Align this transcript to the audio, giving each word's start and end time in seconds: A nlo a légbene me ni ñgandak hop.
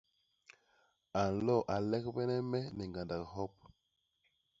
A 1.21 1.23
nlo 1.33 1.57
a 1.73 1.75
légbene 1.89 2.37
me 2.51 2.59
ni 2.77 2.83
ñgandak 2.91 3.23
hop. 3.33 3.53